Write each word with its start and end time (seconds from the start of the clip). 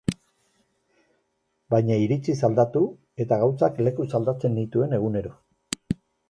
Baina 1.73 1.97
iritziz 2.05 2.35
aldatu 2.49 2.81
eta 3.27 3.39
gauzak 3.45 3.79
lekuz 3.89 4.07
aldatzen 4.21 4.57
nituen 4.63 4.99
egunero. 5.01 5.35